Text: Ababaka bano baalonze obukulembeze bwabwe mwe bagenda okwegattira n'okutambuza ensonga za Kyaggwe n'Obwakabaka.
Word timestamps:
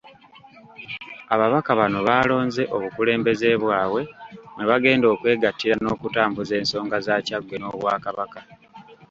Ababaka 1.33 1.71
bano 1.79 1.99
baalonze 2.07 2.61
obukulembeze 2.75 3.47
bwabwe 3.63 4.01
mwe 4.55 4.65
bagenda 4.71 5.05
okwegattira 5.13 5.75
n'okutambuza 5.79 6.53
ensonga 6.61 6.97
za 7.05 7.15
Kyaggwe 7.25 7.55
n'Obwakabaka. 7.59 8.39